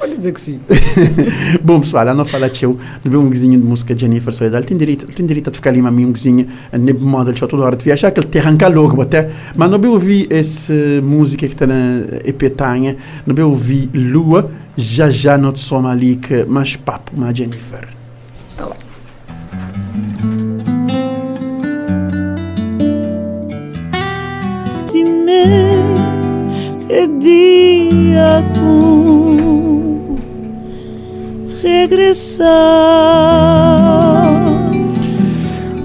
[0.03, 0.59] Pode dizer que sim.
[1.63, 4.77] Bom, pessoal, não fala teu, de um guizinho de música de Jennifer Soledad, ele tem
[4.77, 6.45] direito, tem direito a ficar ali, mas um guizinho,
[6.77, 9.31] nem modo, ele toda hora de viajar, que ele te arranca logo, até.
[9.55, 15.53] Mas não ouvi essa música que está na Epetanha, não ouvi Lua, já já não
[15.53, 17.87] te soma ali, que mais papo, mas Jennifer.
[18.57, 18.75] Tá lá.
[24.91, 25.23] Dime
[26.89, 28.82] que dia com
[31.63, 32.43] regressar.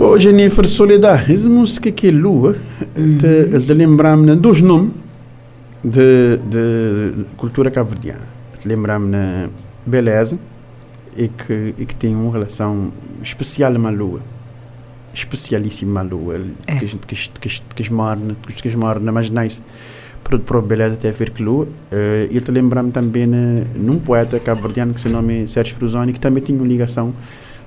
[0.00, 2.56] Oh, Jennifer Soledad, essa música que é Lua,
[2.96, 3.18] uhum.
[3.18, 4.92] te, te lembra-me dos nomes
[5.82, 8.26] de, de cultura cabo-verdiana.
[8.60, 9.48] Te lembra-me
[9.86, 10.38] beleza
[11.16, 14.20] e que, e que tem uma relação especial com a Lua.
[15.14, 16.40] Especialíssima a Lua.
[16.66, 16.76] É.
[16.76, 19.60] Que, que, que, que, que, que, que, que, mais nice
[20.24, 21.42] para, para beleza até ver que.
[21.42, 21.68] Uh,
[22.30, 26.42] e te lembra-me também uh, num poeta cabo-verdiano que se chama Sérgio Frusoni, que também
[26.42, 27.14] tinha uma ligação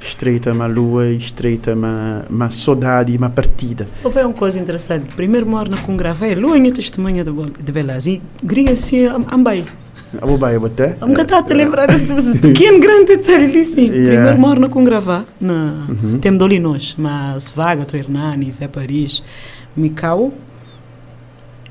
[0.01, 3.87] estreita uma lua, estreita uma, uma saudade e uma partida.
[4.03, 5.13] Oh, é uma coisa interessante.
[5.15, 8.09] Primeiro morna com gravei, lua e testemunha de, de beleza.
[8.09, 9.65] E gringa assim, ambai.
[10.19, 10.95] A bobai, até?
[11.01, 13.89] Um gato a te lembrar desse pequeno grande detalhe sim.
[13.89, 16.19] Primeiro morna com gravar, na, uhum.
[16.19, 19.23] tem dolinos, mas Vaga, Hernani, Zé Paris,
[19.75, 20.33] Micau,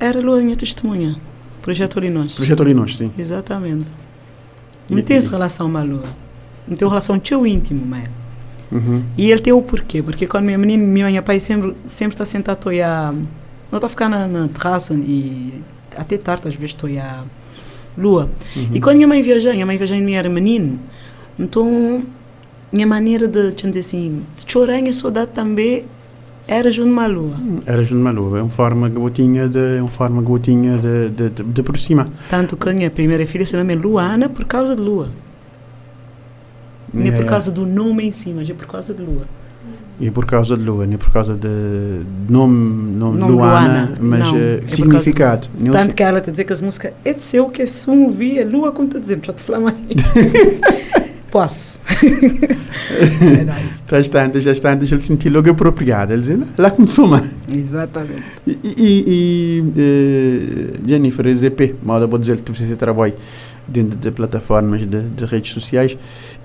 [0.01, 1.17] era Luanha Testemunha.
[1.63, 2.33] Projeto Olinós.
[2.33, 3.13] Projeto Olinós, sim.
[3.19, 3.87] Exatamente.
[4.89, 6.03] Não tem essa relação com a Lua.
[6.67, 8.09] Não tem relação tão íntimo, mas
[8.73, 9.05] uhum.
[9.17, 10.03] E ele tem o porquê.
[10.03, 13.13] Porque quando minha menina, minha mãe pai sempre sempre está sentado a
[13.71, 15.63] não está a ficar na, na terraça e
[15.97, 17.25] até tarde às vezes estou a
[17.97, 18.31] lua.
[18.57, 18.71] Uhum.
[18.75, 20.79] E quando minha mãe viajava, minha mãe viajava e era menino,
[21.39, 22.05] então
[22.73, 25.85] minha maneira de, dizer assim, de chorar em saudade também
[26.51, 27.33] era junto uma lua.
[27.65, 28.39] Era junto uma lua.
[28.41, 32.09] É uma forma gotinha de, é uma forma gotinha de, de, de, de aproximar.
[32.29, 35.11] Tanto que a minha primeira filha se chama Luana por causa de lua.
[36.93, 39.27] Não é por causa do nome em si, mas é por causa de lua.
[40.01, 41.47] E por causa de lua, é por causa de
[42.29, 45.47] nome, nome, nome Luana, Luana, mas não, é significado.
[45.55, 48.11] De, tanto que ela te dizer que as músicas é de seu que é som
[48.11, 49.75] via lua como te dizer, já te falar
[51.31, 51.81] Posso.
[52.05, 53.47] é.
[53.89, 56.13] Já está, já está, deixa ele sentir logo apropriado.
[56.13, 57.23] Ele diz, lá consuma.
[57.53, 58.23] Exatamente.
[58.47, 63.15] E, e, e uh, Jennifer, EZP, moda vou dizer que você trabalha
[63.67, 65.97] dentro de plataformas de, de redes sociais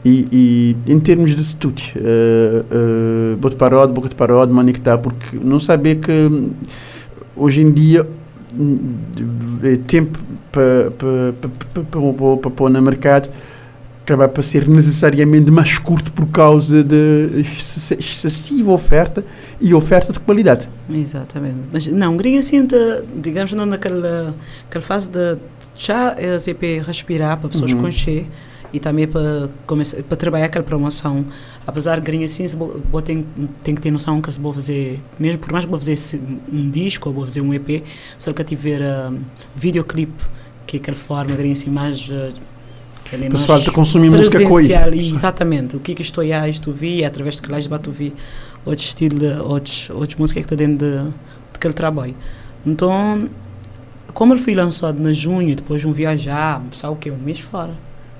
[0.03, 5.59] e, e, em termos de estudo, uh, uh, bote parode, bote parode, manectar, porque não
[5.59, 6.51] saber que hum,
[7.35, 8.07] hoje em dia
[8.55, 8.77] hum,
[9.63, 10.19] é tempo
[10.51, 10.91] para
[12.51, 13.29] pôr no mercado
[14.05, 17.43] acabar para ser necessariamente mais curto por causa de
[17.97, 19.25] excessiva oferta
[19.59, 20.69] e oferta de qualidade.
[20.89, 21.67] Exatamente.
[21.73, 22.75] Mas não, Gringa sente,
[23.15, 25.37] digamos, não naquela, naquela fase de
[25.75, 27.91] já é assim, para respirar para pessoas uhum.
[27.91, 28.27] cheio
[28.71, 31.25] e também para começar para trabalhar aquela promoção
[31.67, 33.25] apesar de grinha assim vou tem
[33.61, 35.97] tem que ter noção que se vou fazer mesmo por mais que vou fazer
[36.51, 37.83] um disco ou vou fazer um EP
[38.17, 39.19] se ele tiver um,
[39.53, 40.23] videoclipe
[40.65, 42.33] que é aquela forma grinha assim mais uh,
[43.13, 44.89] o pessoal está consumindo música coisa.
[44.95, 45.75] Exatamente.
[45.75, 48.13] O que é que estou a isto vi, é através de que lá de vi
[48.65, 51.11] outros estilos, outros, outros músicas que está dentro de,
[51.53, 52.15] daquele trabalho.
[52.65, 53.29] Então,
[54.13, 57.11] como ele foi lançado na junho, depois de um viajar, sabe o quê?
[57.11, 57.73] Um mês fora.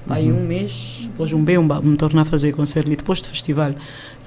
[0.07, 0.37] Aí uhum.
[0.37, 3.73] um mês, depois um bem, um, me tornar a fazer concerto ali depois do festival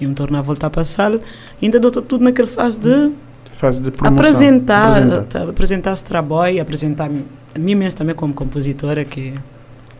[0.00, 1.20] e me tornar a voltar para a sala,
[1.62, 3.12] ainda dou tudo naquela fase de
[3.52, 7.10] fase de promoção, apresentar, apresentar, apresentar esse trabalho, apresentar
[7.54, 9.34] a mim mesmo também como compositora que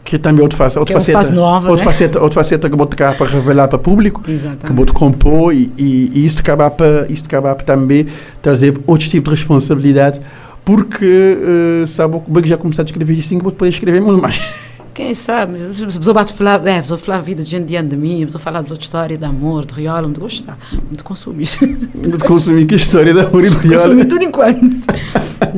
[0.09, 1.92] que também outra, face, outra, faceta, fase nova, outra, né?
[1.92, 4.66] faceta, outra faceta que vou tocar para revelar para o público, Exatamente.
[4.66, 8.07] que vou compor e, e, e isto acaba para isto acaba também
[8.40, 10.18] trazer outro tipo de responsabilidade
[10.64, 11.37] porque
[11.85, 14.40] uh, sabe o que já começar a escrever que vou poder escrever muito mais
[14.94, 15.64] Quem sabe?
[15.73, 18.42] Se pessoa bate falar, é, pessoa falar a vida de gente diante de mim, pessoa
[18.42, 20.59] falar de história de amor, de riola, te gostar,
[20.97, 21.47] te consumir.
[21.47, 23.83] Te consumir que história de amor e de riola.
[23.83, 24.59] Consumir tudo enquanto.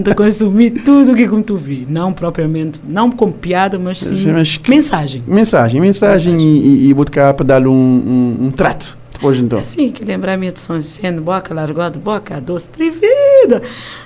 [0.03, 1.87] Te consumir tudo o que como tu vi.
[1.89, 5.23] Não propriamente, não como piada, mas sim Mas que- mensagem.
[5.27, 8.99] Mensagem, mensagem, e, e, e vou cá para dar um, um, um trato.
[9.23, 9.63] Hoje então.
[9.63, 13.61] Sim, que lembrar-me de São Sendo, boca largada, boca doce, trivida.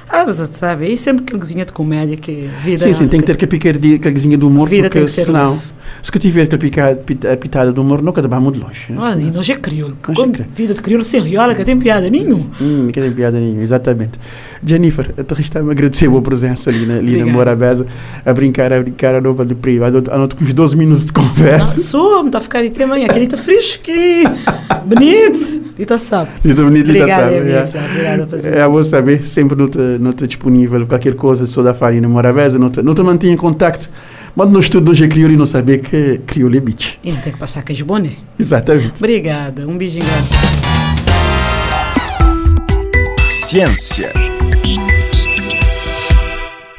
[0.09, 2.79] Ah, você sabe, e sempre aquele cozinha de comédia que vida.
[2.79, 5.11] Sim, sim, tem que ter aquela picardinha, aquela coisinha do humor, Vida tem porque que
[5.13, 5.63] ser senão, leve.
[6.05, 8.93] Se que tiver aquela pica- pita- a pitada do humor, nunca vai muito longe.
[8.97, 9.97] Olha, e nós é crioulo.
[10.07, 10.53] Nós é crioulo.
[10.55, 12.45] Vida de crioulo sem riola, que tem piada nenhuma.
[12.61, 14.21] Hum, que tem piada nenhuma, exatamente.
[14.65, 17.33] Jennifer, até está-me a agradecer a boa presença ali na, ali na Obrigada.
[17.33, 17.87] Morabeza,
[18.25, 21.13] a brincar, a brincar, a nova de privado, a noite com uns 12 minutos de
[21.15, 21.81] Não, conversa.
[21.81, 23.07] sou, me está a ficar aí também.
[23.07, 24.29] Aquele está fresquinho,
[24.85, 25.65] bonito.
[25.79, 26.31] Está sabe.
[26.55, 27.65] Tô bonito, Obrigada, sabe, é.
[27.91, 29.57] Obrigada por É, vou saber, sempre
[29.99, 33.37] não está disponível, qualquer coisa, sou da farinha Morabeza, não te, não te mantenha em
[33.37, 33.89] contacto.
[34.37, 36.97] Mas no estudo hoje é crioulo e não saber que crioulo é bitch.
[37.05, 38.13] E não tem que passar queijo boné.
[38.39, 38.99] Exatamente.
[38.99, 40.05] Obrigada, um beijinho.
[43.39, 44.24] Ciência.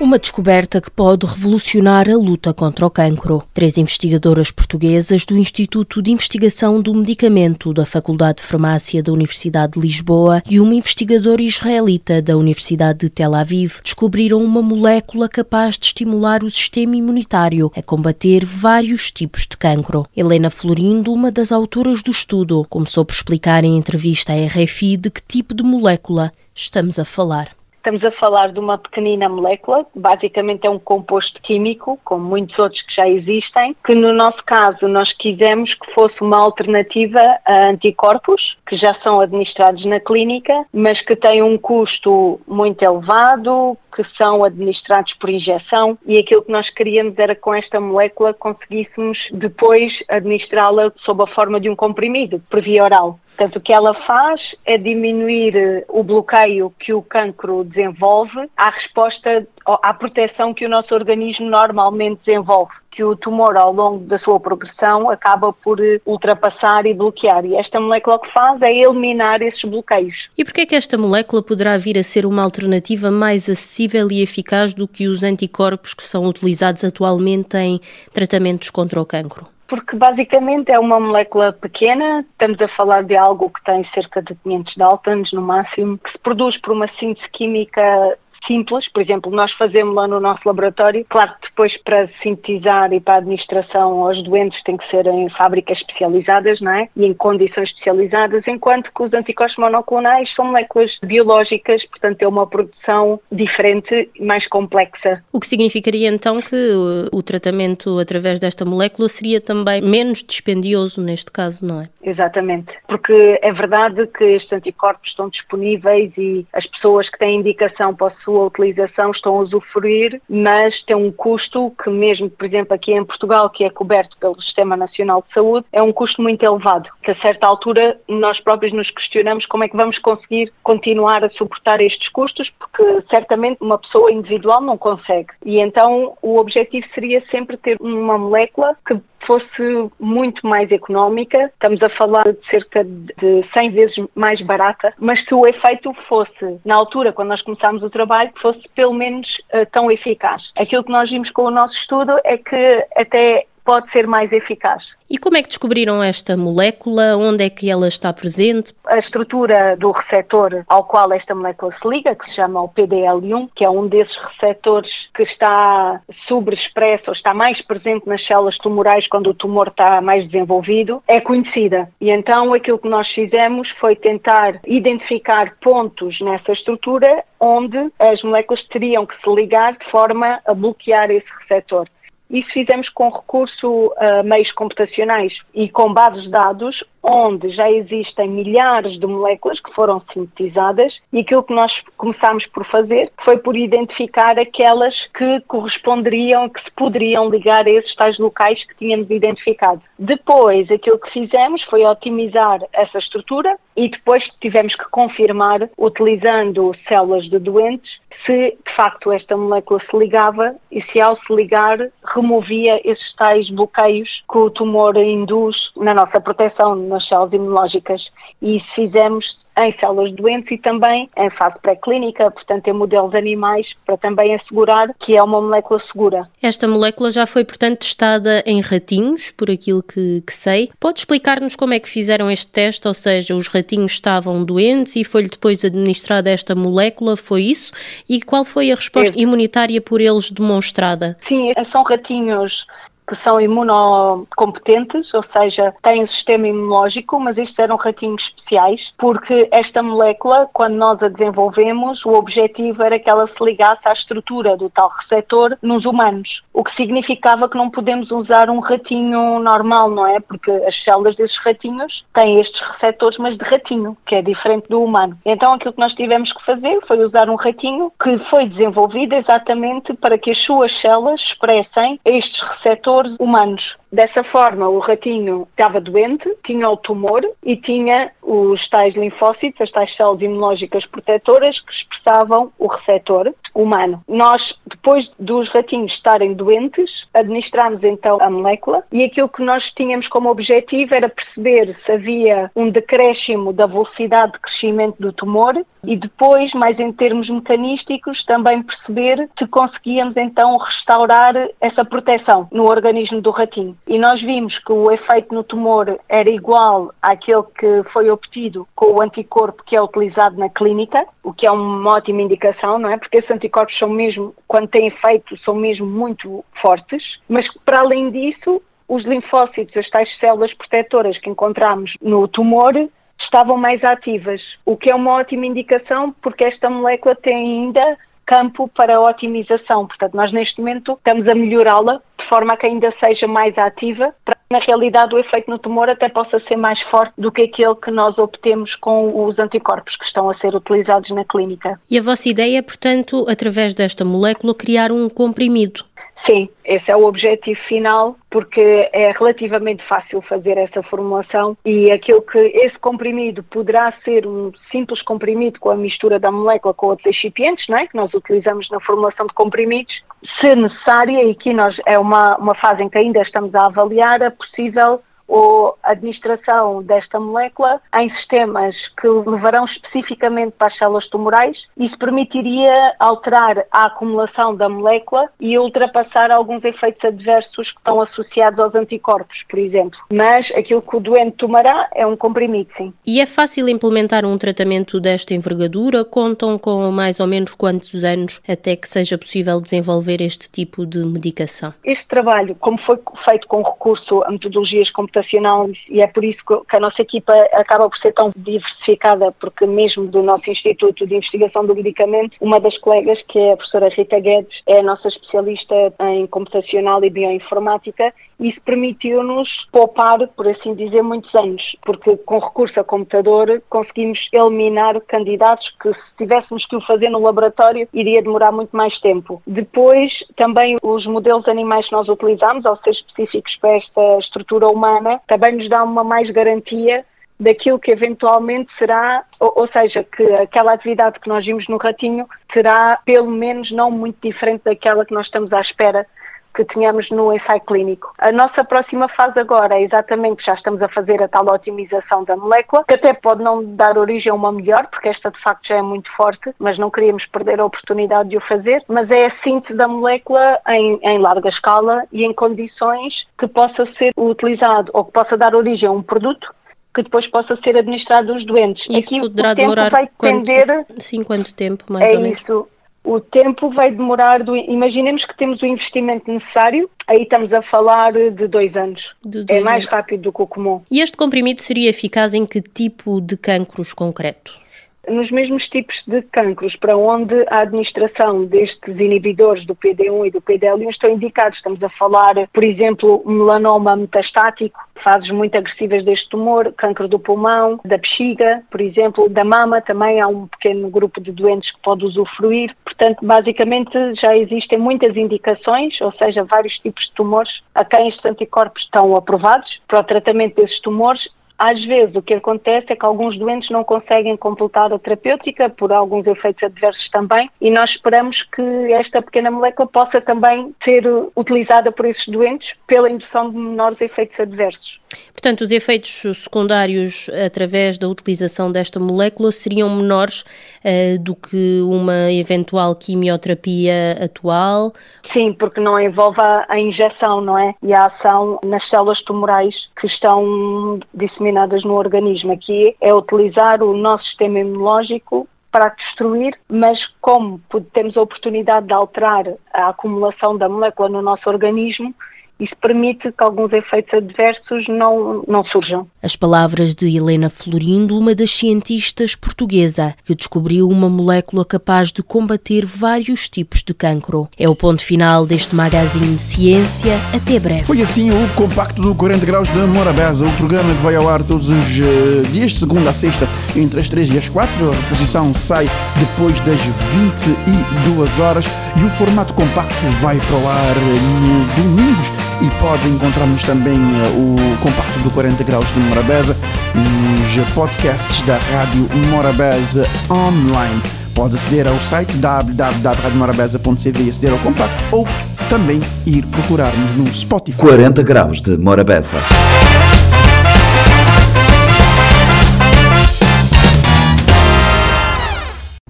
[0.06, 3.42] Uma descoberta que pode revolucionar a luta contra o cancro.
[3.52, 9.74] Três investigadoras portuguesas do Instituto de Investigação do Medicamento da Faculdade de Farmácia da Universidade
[9.74, 15.76] de Lisboa e uma investigadora israelita da Universidade de Tel Aviv descobriram uma molécula capaz
[15.76, 20.06] de estimular o sistema imunitário a combater vários tipos de cancro.
[20.16, 25.10] Helena Florindo, uma das autoras do estudo, começou por explicar em entrevista à RFI de
[25.10, 27.56] que tipo de molécula estamos a falar.
[27.86, 32.82] Estamos a falar de uma pequenina molécula, basicamente é um composto químico, como muitos outros
[32.82, 38.58] que já existem, que no nosso caso nós quisemos que fosse uma alternativa a anticorpos,
[38.66, 44.44] que já são administrados na clínica, mas que têm um custo muito elevado, que são
[44.44, 50.92] administrados por injeção e aquilo que nós queríamos era com esta molécula conseguíssemos depois administrá-la
[50.98, 53.20] sob a forma de um comprimido, por via oral.
[53.36, 58.70] Portanto, o que ela faz é diminuir eh, o bloqueio que o cancro desenvolve à
[58.70, 64.18] resposta, à proteção que o nosso organismo normalmente desenvolve que o tumor ao longo da
[64.20, 67.46] sua progressão acaba por eh, ultrapassar e bloquear.
[67.46, 70.30] E esta molécula o que faz é eliminar esses bloqueios.
[70.38, 74.22] E porquê é que esta molécula poderá vir a ser uma alternativa mais acessível e
[74.22, 77.82] eficaz do que os anticorpos que são utilizados atualmente em
[78.14, 79.46] tratamentos contra o cancro?
[79.68, 84.36] Porque basicamente é uma molécula pequena, estamos a falar de algo que tem cerca de
[84.36, 88.16] 500 Daltons no máximo, que se produz por uma síntese química
[88.48, 93.00] simples, por exemplo, nós fazemos lá no nosso laboratório, claro que depois para sintetizar e
[93.00, 96.90] para a administração aos doentes tem que ser em fábricas especializadas, não é?
[96.96, 102.48] E em condições especializadas, enquanto que os anticorpos monoclonais são moléculas biológicas, portanto é uma
[102.48, 105.24] produção diferente mais complexa.
[105.32, 106.72] O que significaria então que
[107.12, 111.86] o tratamento através desta molécula seria também menos dispendioso neste caso, não é?
[112.04, 117.96] Exatamente, porque é verdade que estes anticorpos estão disponíveis e as pessoas que têm indicação
[117.96, 122.74] para a sua utilização estão a usufruir, mas tem um custo que mesmo, por exemplo,
[122.74, 126.44] aqui em Portugal, que é coberto pelo Sistema Nacional de Saúde, é um custo muito
[126.44, 131.24] elevado, que a certa altura nós próprios nos questionamos como é que vamos conseguir continuar
[131.24, 135.30] a suportar estes custos, porque certamente uma pessoa individual não consegue.
[135.46, 141.82] E então o objetivo seria sempre ter uma molécula que fosse muito mais económica, estamos
[141.82, 146.76] a falar de cerca de 100 vezes mais barata, mas que o efeito fosse, na
[146.76, 150.52] altura, quando nós começámos o trabalho, fosse pelo menos uh, tão eficaz.
[150.60, 154.84] Aquilo que nós vimos com o nosso estudo é que até pode ser mais eficaz.
[155.10, 157.18] E como é que descobriram esta molécula?
[157.18, 158.74] Onde é que ela está presente?
[158.86, 163.50] A estrutura do receptor ao qual esta molécula se liga, que se chama o PDL1,
[163.54, 169.08] que é um desses receptores que está sobreexpresso ou está mais presente nas células tumorais
[169.08, 171.90] quando o tumor está mais desenvolvido, é conhecida.
[172.00, 178.64] E então aquilo que nós fizemos foi tentar identificar pontos nessa estrutura onde as moléculas
[178.68, 181.88] teriam que se ligar de forma a bloquear esse receptor.
[182.36, 188.28] Isso fizemos com recurso a meios computacionais e com bases de dados onde já existem
[188.28, 193.56] milhares de moléculas que foram sintetizadas e aquilo que nós começámos por fazer foi por
[193.56, 199.82] identificar aquelas que corresponderiam, que se poderiam ligar a esses tais locais que tínhamos identificado.
[200.00, 207.30] Depois, aquilo que fizemos foi otimizar essa estrutura e depois tivemos que confirmar, utilizando células
[207.30, 212.80] de doentes, se de facto esta molécula se ligava e se ao se ligar removia
[212.90, 218.10] esses tais bloqueios que o tumor induz na nossa proteção, nas células imunológicas.
[218.42, 219.26] E isso fizemos
[219.58, 224.94] em células doentes e também em fase pré-clínica, portanto em modelos animais, para também assegurar
[225.00, 226.30] que é uma molécula segura.
[226.42, 230.70] Esta molécula já foi, portanto, testada em ratinhos, por aquilo que, que sei.
[230.80, 235.04] Pode explicar-nos como é que fizeram este teste, ou seja, os ratinhos estavam doentes e
[235.04, 237.72] foi-lhe depois administrada esta molécula, foi isso?
[238.10, 241.18] E qual foi a resposta imunitária por eles demonstrada?
[241.28, 242.66] Sim, são ratinhos
[243.08, 249.48] que são imunocompetentes, ou seja, têm um sistema imunológico, mas estes eram ratinhos especiais, porque
[249.52, 254.58] esta molécula, quando nós a desenvolvemos, o objetivo era que ela se ligasse à estrutura
[254.58, 259.90] do tal receptor nos humanos, o que significava que não podemos usar um ratinho normal,
[259.90, 260.20] não é?
[260.20, 264.84] Porque as células desses ratinhos têm estes receptores, mas de ratinho, que é diferente do
[264.84, 265.18] humano.
[265.26, 269.94] Então aquilo que nós tivemos que fazer foi usar um ratinho que foi desenvolvido exatamente
[269.94, 273.62] para que as suas células expressem estes receptores humanos.
[273.96, 279.72] Dessa forma, o ratinho estava doente, tinha o tumor e tinha os tais linfócitos, as
[279.72, 284.04] tais células imunológicas protetoras que expressavam o receptor humano.
[284.06, 290.10] Nós, depois dos ratinhos estarem doentes, administramos então a molécula e aquilo que nós tínhamos
[290.10, 295.96] como objetivo era perceber se havia um decréscimo da velocidade de crescimento do tumor e
[295.96, 303.22] depois, mais em termos mecanísticos, também perceber se conseguíamos então restaurar essa proteção no organismo
[303.22, 303.78] do ratinho.
[303.88, 308.94] E nós vimos que o efeito no tumor era igual àquele que foi obtido com
[308.94, 312.98] o anticorpo que é utilizado na clínica, o que é uma ótima indicação, não é?
[312.98, 318.10] Porque esses anticorpos são mesmo, quando têm efeito, são mesmo muito fortes, mas para além
[318.10, 322.74] disso, os linfócitos, as tais células protetoras que encontramos no tumor,
[323.20, 328.68] estavam mais ativas, o que é uma ótima indicação porque esta molécula tem ainda campo
[328.68, 329.88] para otimização.
[329.88, 334.14] Portanto, nós neste momento estamos a melhorá-la de forma a que ainda seja mais ativa,
[334.24, 337.76] para na realidade o efeito no tumor até possa ser mais forte do que aquele
[337.76, 341.80] que nós obtemos com os anticorpos que estão a ser utilizados na clínica.
[341.90, 345.84] E a vossa ideia é, portanto, através desta molécula, criar um comprimido
[346.26, 352.22] Sim, esse é o objetivo final, porque é relativamente fácil fazer essa formulação e aquilo
[352.22, 357.16] que esse comprimido poderá ser um simples comprimido com a mistura da molécula com outros
[357.16, 357.86] excipientes, não é?
[357.86, 360.04] que nós utilizamos na formulação de comprimidos,
[360.42, 364.20] se necessária, e aqui nós, é uma, uma fase em que ainda estamos a avaliar,
[364.22, 371.66] é possível ou administração desta molécula em sistemas que levarão especificamente para as células tumorais.
[371.78, 378.60] Isso permitiria alterar a acumulação da molécula e ultrapassar alguns efeitos adversos que estão associados
[378.60, 380.00] aos anticorpos, por exemplo.
[380.14, 382.94] Mas aquilo que o doente tomará é um comprimido, sim.
[383.06, 386.06] E é fácil implementar um tratamento desta envergadura?
[386.06, 391.04] Contam com mais ou menos quantos anos até que seja possível desenvolver este tipo de
[391.04, 391.74] medicação?
[391.84, 396.40] Este trabalho, como foi feito com recurso a metodologias computacionais, computacional e é por isso
[396.68, 401.16] que a nossa equipa acaba por ser tão diversificada, porque mesmo do nosso Instituto de
[401.16, 405.08] Investigação do Medicamento, uma das colegas, que é a professora Rita Guedes, é a nossa
[405.08, 412.40] especialista em computacional e bioinformática isso permitiu-nos poupar, por assim dizer, muitos anos, porque com
[412.40, 418.22] recurso a computador conseguimos eliminar candidatos que se tivéssemos que o fazer no laboratório iria
[418.22, 419.42] demorar muito mais tempo.
[419.48, 425.22] Depois, também os modelos animais que nós utilizamos, ao ser específicos para esta estrutura humana,
[425.28, 427.06] também nos dá uma mais garantia
[427.40, 432.28] daquilo que eventualmente será, ou, ou, seja, que aquela atividade que nós vimos no ratinho
[432.54, 436.08] será pelo menos não muito diferente daquela que nós estamos à espera
[436.56, 438.14] que tínhamos no ensaio clínico.
[438.18, 442.24] A nossa próxima fase agora é exatamente que já estamos a fazer a tal otimização
[442.24, 445.68] da molécula, que até pode não dar origem a uma melhor, porque esta de facto
[445.68, 449.28] já é muito forte, mas não queríamos perder a oportunidade de o fazer, mas é
[449.28, 454.92] a síntese da molécula em, em larga escala e em condições que possa ser utilizado
[454.94, 456.54] ou que possa dar origem a um produto
[456.94, 458.86] que depois possa ser administrado aos doentes.
[458.90, 462.42] Isso Aqui poderá demorar vai depender, quanto, sim, quanto tempo, mais é ou menos?
[462.42, 462.68] Isso,
[463.06, 468.12] o tempo vai demorar, do, imaginemos que temos o investimento necessário, aí estamos a falar
[468.14, 469.02] de dois anos.
[469.24, 469.92] De dois é mais anos.
[469.92, 470.82] rápido do que o comum.
[470.90, 474.65] E este comprimido seria eficaz em que tipo de cancros concretos?
[475.08, 480.42] Nos mesmos tipos de cancros para onde a administração destes inibidores do PD1 e do
[480.42, 481.58] PDL1 estão indicados.
[481.58, 487.80] Estamos a falar, por exemplo, melanoma metastático, fases muito agressivas deste tumor, cancro do pulmão,
[487.84, 492.06] da bexiga, por exemplo, da mama, também há um pequeno grupo de doentes que pode
[492.06, 492.76] usufruir.
[492.84, 498.26] Portanto, basicamente já existem muitas indicações, ou seja, vários tipos de tumores a quem estes
[498.26, 503.06] anticorpos estão aprovados para o tratamento desses tumores Às vezes o que acontece é que
[503.06, 508.44] alguns doentes não conseguem completar a terapêutica por alguns efeitos adversos também e nós esperamos
[508.44, 511.04] que esta pequena molécula possa também ser
[511.36, 515.00] utilizada por esses doentes pela indução de menores efeitos adversos.
[515.32, 522.32] Portanto, os efeitos secundários através da utilização desta molécula seriam menores uh, do que uma
[522.34, 524.94] eventual quimioterapia atual?
[525.24, 527.74] Sim, porque não envolve a, a injeção, não é?
[527.82, 531.45] E a ação nas células tumorais que estão disseminadas
[531.84, 532.52] no organismo.
[532.52, 537.60] Aqui é utilizar o nosso sistema imunológico para destruir, mas como
[537.92, 542.16] temos a oportunidade de alterar a acumulação da molécula no nosso organismo,
[542.60, 546.08] isso permite que alguns efeitos adversos não, não surjam.
[546.24, 552.24] As palavras de Helena Florindo, uma das cientistas portuguesa que descobriu uma molécula capaz de
[552.24, 554.48] combater vários tipos de cancro.
[554.58, 557.18] É o ponto final deste magazine Ciência.
[557.34, 557.84] Até breve.
[557.84, 561.44] Foi assim o compacto do 40 graus de Morabeza, o programa que vai ao ar
[561.44, 564.90] todos os uh, dias, de segunda a sexta, entre as 3 e as 4.
[564.90, 568.66] A reposição sai depois das 22 horas
[569.00, 572.32] e o formato compacto vai para o ar no domingos
[572.62, 576.56] e pode encontrarmos também uh, o compacto do 40 graus de Morabeza
[576.94, 581.02] nos podcasts da Rádio Morabeza online.
[581.34, 585.28] Pode aceder ao site www.radiomorabeza.cv e aceder ao compacto ou
[585.70, 587.78] também ir procurar-nos no Spotify.
[587.78, 589.38] 40 graus de Morabeza.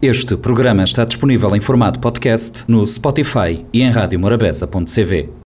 [0.02, 5.44] Este programa está disponível em formato podcast no Spotify e em radiomorabeza.cv.